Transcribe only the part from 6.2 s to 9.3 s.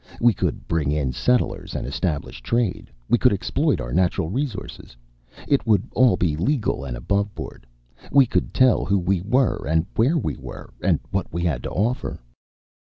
legal and aboveboard. We could tell who we